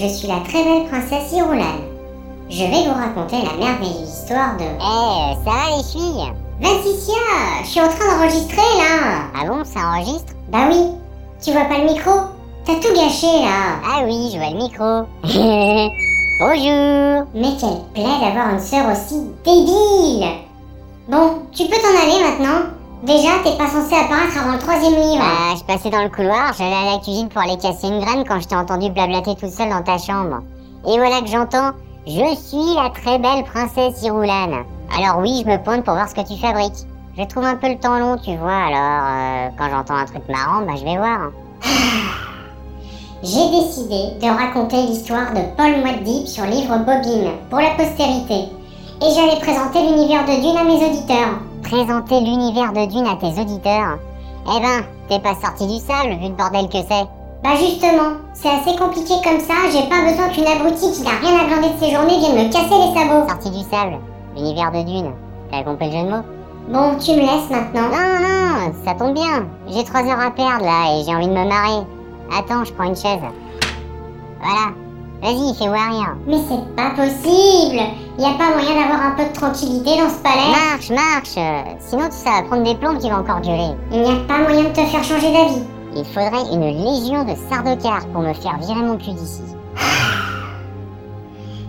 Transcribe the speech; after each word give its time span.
je 0.00 0.06
suis 0.06 0.28
la 0.28 0.40
très 0.40 0.62
belle 0.62 0.86
princesse 0.86 1.32
Irulan. 1.32 1.76
Je 2.48 2.64
vais 2.64 2.88
vous 2.88 2.94
raconter 2.94 3.36
la 3.42 3.56
merveilleuse 3.58 4.08
histoire 4.08 4.56
de... 4.56 4.64
Eh, 4.64 5.34
ça 5.44 5.50
va 5.50 5.76
les 5.76 5.82
filles? 5.82 6.32
Vassicia, 6.60 7.14
je 7.62 7.68
suis 7.68 7.80
en 7.80 7.88
train 7.88 8.16
d'enregistrer 8.16 8.56
là. 8.56 9.24
Ah 9.34 9.46
bon, 9.46 9.64
ça 9.64 9.80
enregistre? 9.80 10.32
Bah 10.50 10.68
oui, 10.70 10.86
tu 11.42 11.52
vois 11.52 11.64
pas 11.64 11.78
le 11.78 11.92
micro? 11.92 12.10
T'as 12.64 12.74
tout 12.74 12.94
gâché 12.94 13.26
là. 13.26 13.80
Ah 13.84 14.02
oui, 14.04 14.30
je 14.32 14.38
vois 14.38 14.50
le 14.50 14.56
micro. 14.56 15.06
Bonjour. 16.40 17.26
Mais 17.34 17.56
quelle 17.58 17.82
plaie 17.94 18.20
d'avoir 18.20 18.50
une 18.50 18.60
sœur 18.60 18.86
aussi 18.92 19.22
débile. 19.44 20.28
Bon, 21.08 21.42
tu 21.52 21.64
peux 21.64 21.76
t'en 21.76 22.02
aller 22.02 22.22
maintenant 22.22 22.66
Déjà, 23.02 23.28
t'es 23.44 23.56
pas 23.56 23.68
censé 23.68 23.94
apparaître 23.94 24.36
avant 24.42 24.54
le 24.54 24.58
troisième 24.58 24.94
livre. 24.94 25.22
Bah, 25.22 25.54
je 25.56 25.62
passais 25.62 25.88
dans 25.88 26.02
le 26.02 26.08
couloir, 26.08 26.52
j'allais 26.58 26.74
à 26.74 26.94
la 26.96 26.98
cuisine 26.98 27.28
pour 27.28 27.40
aller 27.40 27.56
casser 27.56 27.86
une 27.86 28.00
graine 28.00 28.24
quand 28.26 28.40
je 28.40 28.48
t'ai 28.48 28.56
entendu 28.56 28.90
blablater 28.90 29.36
toute 29.36 29.52
seule 29.52 29.68
dans 29.68 29.82
ta 29.82 29.98
chambre. 29.98 30.40
Et 30.84 30.98
voilà 30.98 31.20
que 31.20 31.28
j'entends 31.28 31.70
Je 32.06 32.34
suis 32.34 32.74
la 32.74 32.90
très 32.90 33.20
belle 33.20 33.44
princesse 33.44 34.02
Irulan. 34.02 34.64
Alors 34.96 35.20
oui, 35.20 35.44
je 35.44 35.50
me 35.50 35.62
pointe 35.62 35.84
pour 35.84 35.94
voir 35.94 36.08
ce 36.08 36.14
que 36.14 36.26
tu 36.26 36.40
fabriques. 36.40 36.86
Je 37.16 37.22
trouve 37.24 37.44
un 37.44 37.54
peu 37.54 37.68
le 37.68 37.78
temps 37.78 37.98
long, 38.00 38.16
tu 38.16 38.36
vois, 38.36 38.66
alors 38.66 39.04
euh, 39.04 39.48
quand 39.56 39.70
j'entends 39.70 39.96
un 39.96 40.04
truc 40.04 40.28
marrant, 40.28 40.62
bah 40.66 40.72
je 40.76 40.84
vais 40.84 40.96
voir. 40.96 41.30
J'ai 43.22 43.48
décidé 43.50 44.18
de 44.20 44.26
raconter 44.26 44.82
l'histoire 44.82 45.32
de 45.34 45.40
Paul 45.56 45.82
Moitdip 45.82 46.26
sur 46.26 46.44
livre 46.46 46.78
Bobine 46.78 47.30
pour 47.48 47.60
la 47.60 47.70
postérité. 47.70 48.57
Et 49.00 49.14
j'allais 49.14 49.38
présenter 49.38 49.80
l'univers 49.80 50.24
de 50.24 50.40
Dune 50.42 50.56
à 50.56 50.64
mes 50.64 50.84
auditeurs. 50.84 51.38
Présenter 51.62 52.20
l'univers 52.20 52.72
de 52.72 52.84
Dune 52.90 53.06
à 53.06 53.14
tes 53.14 53.40
auditeurs? 53.40 53.98
Eh 54.44 54.60
ben, 54.60 54.82
t'es 55.08 55.20
pas 55.20 55.36
sorti 55.36 55.68
du 55.68 55.78
sable 55.78 56.18
vu 56.20 56.28
le 56.28 56.34
bordel 56.34 56.66
que 56.66 56.78
c'est. 56.78 57.06
Bah 57.44 57.54
justement, 57.54 58.18
c'est 58.34 58.48
assez 58.48 58.76
compliqué 58.76 59.14
comme 59.22 59.38
ça, 59.38 59.54
j'ai 59.70 59.88
pas 59.88 60.02
besoin 60.02 60.28
qu'une 60.30 60.48
abrutie 60.48 60.90
qui 60.90 61.02
n'a 61.02 61.14
rien 61.22 61.38
à 61.38 61.46
glander 61.46 61.74
de 61.74 61.78
ses 61.78 61.94
journées 61.94 62.18
vienne 62.18 62.48
me 62.48 62.52
casser 62.52 62.74
les 62.74 62.92
sabots. 62.92 63.28
Sorti 63.28 63.50
du 63.50 63.62
sable, 63.70 63.98
l'univers 64.34 64.72
de 64.72 64.82
Dune. 64.82 65.12
T'as 65.52 65.62
compris 65.62 65.86
le 65.86 65.92
jeu 65.92 66.04
de 66.04 66.10
mots? 66.10 66.24
Bon, 66.68 66.98
tu 66.98 67.12
me 67.12 67.20
laisses 67.20 67.50
maintenant. 67.50 67.88
Non, 67.94 68.18
non, 68.20 68.72
ça 68.84 68.94
tombe 68.94 69.14
bien. 69.14 69.46
J'ai 69.68 69.84
trois 69.84 70.02
heures 70.02 70.18
à 70.18 70.32
perdre 70.32 70.64
là 70.64 70.98
et 70.98 71.04
j'ai 71.04 71.14
envie 71.14 71.28
de 71.28 71.32
me 71.32 71.46
marrer. 71.46 71.86
Attends, 72.36 72.64
je 72.64 72.72
prends 72.72 72.88
une 72.88 72.96
chaise. 72.96 73.20
Voilà. 74.40 74.74
Vas-y, 75.22 75.54
fais-moi 75.54 75.78
rien. 75.90 76.16
Mais 76.26 76.38
c'est 76.48 76.76
pas 76.76 76.90
possible 76.90 77.80
Y 78.18 78.24
a 78.24 78.34
pas 78.38 78.52
moyen 78.52 78.74
d'avoir 78.80 79.06
un 79.06 79.10
peu 79.16 79.24
de 79.24 79.32
tranquillité 79.32 79.96
dans 79.96 80.08
ce 80.08 80.22
palais 80.22 80.50
Marche, 80.50 80.90
marche. 80.90 81.38
Sinon, 81.80 82.08
ça 82.10 82.30
va 82.30 82.42
prendre 82.42 82.62
des 82.62 82.76
plombs 82.76 82.98
qui 82.98 83.10
vont 83.10 83.16
encore 83.16 83.40
durer. 83.40 83.76
Il 83.92 84.02
n'y 84.02 84.10
a 84.10 84.16
pas 84.28 84.38
moyen 84.38 84.64
de 84.64 84.68
te 84.68 84.80
faire 84.80 85.02
changer 85.02 85.32
d'avis. 85.32 85.62
Il 85.96 86.04
faudrait 86.04 86.52
une 86.52 86.66
légion 86.66 87.24
de 87.24 87.34
sardocars 87.48 88.06
pour 88.12 88.22
me 88.22 88.32
faire 88.32 88.58
virer 88.58 88.82
mon 88.82 88.96
cul 88.96 89.12
d'ici. 89.12 89.42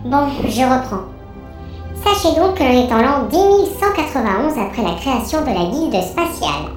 Bon, 0.05 0.27
je 0.45 0.61
reprends. 0.61 1.09
Sachez 2.05 2.33
donc 2.39 2.55
que 2.55 2.63
l'on 2.63 2.69
est 2.69 2.93
en 2.93 3.01
l'an 3.01 3.27
10191 3.29 4.57
après 4.57 4.81
la 4.81 4.95
création 4.95 5.41
de 5.41 5.47
la 5.47 5.65
Guilde 5.69 6.01
spatiale. 6.03 6.71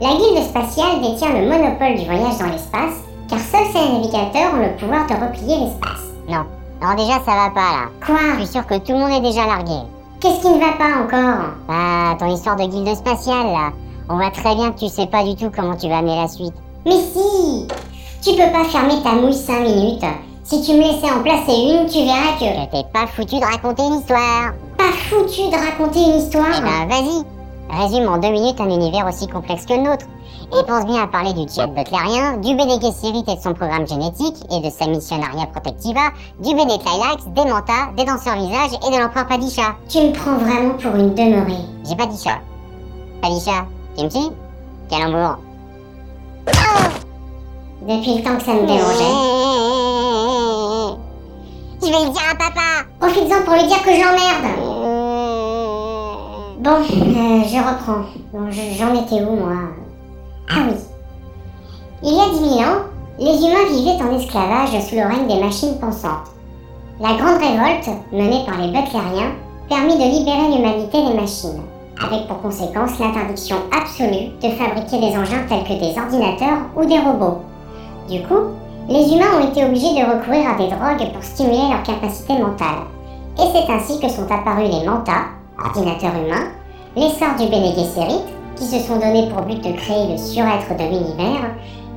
La 0.00 0.08
Guilde 0.08 0.42
spatiale 0.42 1.00
détient 1.00 1.32
le 1.34 1.48
monopole 1.48 1.96
du 1.96 2.04
voyage 2.04 2.38
dans 2.38 2.50
l'espace, 2.50 3.04
car 3.28 3.38
seuls 3.38 3.72
ses 3.72 3.92
navigateurs 3.92 4.54
ont 4.54 4.62
le 4.62 4.76
pouvoir 4.76 5.06
de 5.06 5.14
replier 5.14 5.56
l'espace. 5.58 6.13
Non. 6.28 6.44
Non, 6.82 6.94
déjà, 6.96 7.14
ça 7.24 7.32
va 7.34 7.50
pas 7.50 7.60
là. 7.72 7.88
Quoi 8.04 8.16
Je 8.38 8.44
suis 8.44 8.52
sûr 8.52 8.66
que 8.66 8.74
tout 8.78 8.92
le 8.92 8.98
monde 8.98 9.10
est 9.12 9.20
déjà 9.28 9.46
largué. 9.46 9.80
Qu'est-ce 10.20 10.40
qui 10.40 10.48
ne 10.48 10.58
va 10.58 10.72
pas 10.78 11.02
encore 11.02 11.50
Ah, 11.68 12.14
ton 12.18 12.26
histoire 12.26 12.56
de 12.56 12.64
guilde 12.64 12.94
spatiale 12.96 13.46
là. 13.46 13.70
On 14.08 14.16
voit 14.16 14.30
très 14.30 14.54
bien 14.54 14.70
que 14.72 14.80
tu 14.80 14.88
sais 14.88 15.06
pas 15.06 15.24
du 15.24 15.34
tout 15.34 15.50
comment 15.54 15.76
tu 15.76 15.88
vas 15.88 15.98
amener 15.98 16.16
la 16.20 16.28
suite. 16.28 16.54
Mais 16.84 16.92
si 16.92 17.66
Tu 18.22 18.30
peux 18.36 18.50
pas 18.52 18.64
fermer 18.64 19.02
ta 19.02 19.12
mouille 19.12 19.34
5 19.34 19.60
minutes. 19.60 20.04
Si 20.44 20.62
tu 20.62 20.72
me 20.72 20.80
laissais 20.80 21.10
en 21.10 21.22
placer 21.22 21.52
une, 21.52 21.86
tu 21.86 21.98
verrais 22.04 22.36
que... 22.38 22.44
Je 22.44 22.70
t'ai 22.70 22.86
pas 22.92 23.06
foutu 23.06 23.36
de 23.40 23.44
raconter 23.44 23.82
une 23.82 23.94
histoire. 24.00 24.52
Pas 24.76 24.92
foutu 25.08 25.48
de 25.48 25.56
raconter 25.56 26.00
une 26.00 26.20
histoire 26.20 26.46
Eh 26.58 26.60
ben, 26.60 26.88
vas-y. 26.88 27.33
Résume 27.76 28.08
en 28.08 28.18
deux 28.18 28.30
minutes 28.30 28.60
un 28.60 28.70
univers 28.70 29.06
aussi 29.06 29.26
complexe 29.26 29.66
que 29.66 29.74
le 29.74 29.82
nôtre. 29.82 30.06
Et 30.52 30.62
pense 30.64 30.86
bien 30.86 31.02
à 31.02 31.06
parler 31.08 31.32
du 31.32 31.48
jet 31.52 31.66
butlérien, 31.66 32.36
du 32.36 32.54
Bene 32.54 32.80
Gesserit 32.80 33.24
et 33.26 33.34
de 33.34 33.40
son 33.40 33.52
programme 33.52 33.86
génétique, 33.86 34.36
et 34.52 34.60
de 34.60 34.70
sa 34.70 34.86
missionaria 34.86 35.46
protectiva, 35.46 36.12
du 36.40 36.54
Bene 36.54 36.78
Tlilax, 36.78 37.24
des 37.34 37.44
Manta, 37.50 37.90
des 37.96 38.04
danseurs 38.04 38.36
visages 38.36 38.78
et 38.86 38.90
de 38.94 39.00
l'empereur 39.00 39.26
Padisha. 39.26 39.74
Tu 39.88 39.98
me 39.98 40.12
prends 40.12 40.36
vraiment 40.36 40.74
pour 40.74 40.94
une 40.94 41.14
demeurée. 41.14 41.64
J'ai 41.88 41.96
pas 41.96 42.06
dit 42.06 42.16
ça. 42.16 42.38
Padisha, 43.20 43.66
tu 43.96 44.04
me 44.04 44.10
suis? 44.10 44.30
Calembour. 44.88 45.38
Depuis 47.82 48.18
le 48.18 48.22
temps 48.22 48.36
que 48.36 48.44
ça 48.44 48.54
me 48.54 48.66
dérangeait. 48.66 49.14
Je 51.82 51.86
vais 51.86 52.04
le 52.04 52.10
dire 52.12 52.22
à 52.30 52.34
papa. 52.36 52.86
Profites-en 53.00 53.42
pour 53.44 53.54
lui 53.54 53.66
dire 53.66 53.82
que 53.82 53.90
je 53.90 54.00
l'emmerde 54.00 54.73
Je 56.82 57.58
reprends. 57.58 58.04
J'en 58.78 58.94
étais 58.94 59.24
où, 59.24 59.36
moi? 59.36 59.54
Ah 60.50 60.62
oui. 60.68 60.76
Il 62.02 62.14
y 62.14 62.20
a 62.20 62.28
10 62.30 62.38
000 62.38 62.60
ans, 62.60 62.82
les 63.18 63.46
humains 63.46 63.68
vivaient 63.70 64.02
en 64.02 64.18
esclavage 64.18 64.80
sous 64.82 64.96
le 64.96 65.06
règne 65.06 65.28
des 65.28 65.42
machines 65.42 65.78
pensantes. 65.78 66.28
La 67.00 67.14
grande 67.14 67.40
révolte, 67.40 67.90
menée 68.12 68.44
par 68.44 68.58
les 68.58 68.68
butlériens, 68.68 69.32
permit 69.68 69.96
de 69.96 70.18
libérer 70.18 70.54
l'humanité 70.54 70.98
des 70.98 71.18
machines, 71.18 71.62
avec 71.98 72.26
pour 72.28 72.42
conséquence 72.42 72.98
l'interdiction 72.98 73.56
absolue 73.72 74.30
de 74.42 74.50
fabriquer 74.56 75.00
des 75.00 75.16
engins 75.16 75.46
tels 75.48 75.64
que 75.64 75.80
des 75.80 75.98
ordinateurs 75.98 76.58
ou 76.76 76.84
des 76.84 76.98
robots. 76.98 77.40
Du 78.08 78.20
coup, 78.22 78.52
les 78.88 79.12
humains 79.12 79.40
ont 79.40 79.48
été 79.48 79.64
obligés 79.64 79.94
de 79.94 80.04
recourir 80.04 80.50
à 80.50 80.58
des 80.58 80.68
drogues 80.68 81.12
pour 81.12 81.22
stimuler 81.22 81.68
leur 81.70 81.82
capacité 81.82 82.34
mentale. 82.34 82.84
Et 83.38 83.48
c'est 83.52 83.72
ainsi 83.72 83.98
que 83.98 84.08
sont 84.08 84.30
apparus 84.30 84.70
les 84.70 84.86
mantas, 84.86 85.30
ordinateurs 85.64 86.14
humains, 86.14 86.50
les 86.96 87.10
sorts 87.10 87.36
du 87.38 87.46
Bene 87.48 87.74
Gesserit, 87.74 88.22
qui 88.56 88.64
se 88.64 88.78
sont 88.78 88.96
donnés 88.96 89.28
pour 89.28 89.42
but 89.42 89.62
de 89.62 89.72
créer 89.72 90.12
le 90.12 90.16
surêtre 90.16 90.76
de 90.78 90.84
l'univers, 90.84 91.50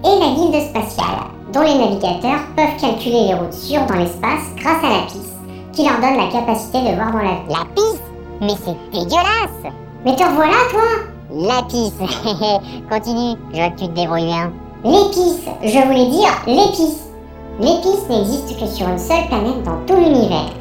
et 0.04 0.20
la 0.20 0.34
guilde 0.36 0.70
spatiale, 0.70 1.28
dont 1.54 1.62
les 1.62 1.78
navigateurs 1.78 2.42
peuvent 2.56 2.80
calculer 2.80 3.28
les 3.28 3.34
routes 3.36 3.54
sûres 3.54 3.86
dans 3.86 3.96
l'espace 3.96 4.54
grâce 4.58 4.84
à 4.84 4.90
la 4.90 5.06
piste, 5.06 5.36
qui 5.74 5.84
leur 5.84 6.00
donne 6.00 6.18
la 6.18 6.32
capacité 6.32 6.80
de 6.80 6.96
voir 6.96 7.12
dans 7.12 7.20
l'avenir. 7.20 7.48
La 7.50 7.66
pisse 7.76 8.02
Mais 8.42 8.56
c'est 8.64 8.92
dégueulasse 8.92 9.74
Mais 10.06 10.16
te 10.16 10.24
revoilà, 10.24 10.58
toi? 10.72 10.82
La 11.32 11.62
pisse 11.64 11.94
Continue, 12.90 13.38
je 13.54 13.58
vois 13.58 13.70
que 13.70 13.80
tu 13.80 13.88
te 13.88 13.94
débrouilles 13.94 14.26
bien. 14.26 14.52
L'épice, 14.84 15.42
je 15.64 15.86
voulais 15.86 16.08
dire 16.08 16.30
l'épice. 16.48 17.04
L'épice 17.60 18.08
n'existe 18.10 18.60
que 18.60 18.68
sur 18.68 18.88
une 18.88 19.00
seule 19.00 19.28
planète 19.28 19.64
dans 19.64 19.78
tout 19.86 20.00
l'univers. 20.00 20.52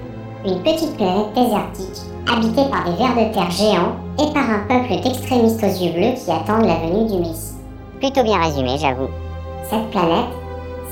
Une 0.47 0.63
petite 0.63 0.97
planète 0.97 1.35
désertique, 1.35 2.05
habitée 2.31 2.71
par 2.71 2.85
des 2.85 2.97
vers 2.97 3.15
de 3.17 3.35
terre 3.35 3.51
géants 3.51 3.97
et 4.17 4.33
par 4.33 4.49
un 4.49 4.61
peuple 4.69 5.03
d'extrémistes 5.03 5.65
aux 5.65 5.67
yeux 5.67 5.93
bleus 5.93 6.15
qui 6.15 6.31
attendent 6.31 6.69
la 6.69 6.77
venue 6.77 7.09
du 7.09 7.19
Messie. 7.19 7.57
Plutôt 7.99 8.23
bien 8.23 8.41
résumé, 8.41 8.79
j'avoue. 8.79 9.09
Cette 9.69 9.91
planète, 9.91 10.27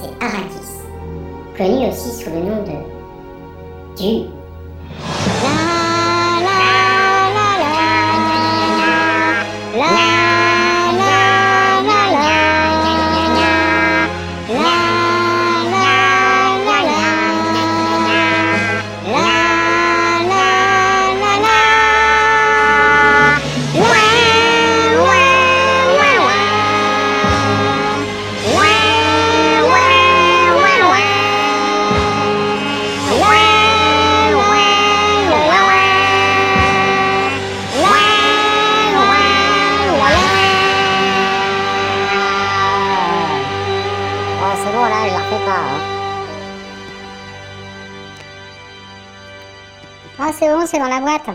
c'est 0.00 0.24
Arrakis, 0.24 0.82
connue 1.56 1.86
aussi 1.88 2.10
sous 2.10 2.30
le 2.30 2.40
nom 2.40 2.64
de 2.64 2.82
Du. 3.96 4.28
Ah, 50.18 50.30
c'est 50.32 50.48
bon, 50.48 50.64
c'est 50.66 50.78
dans 50.78 50.86
la 50.88 51.00
boîte. 51.00 51.28